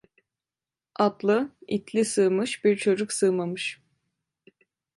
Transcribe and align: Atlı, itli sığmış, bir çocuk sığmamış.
Atlı, 0.95 1.51
itli 1.67 2.05
sığmış, 2.05 2.63
bir 2.65 2.77
çocuk 2.77 3.13
sığmamış. 3.13 3.81